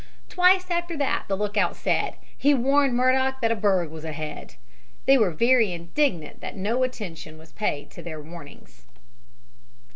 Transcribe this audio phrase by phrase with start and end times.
[0.29, 4.55] "Twice after that, the lookout said, he warned Murdock that a berg was ahead.
[5.05, 8.87] They were very indignant that no attention was paid to their warnings."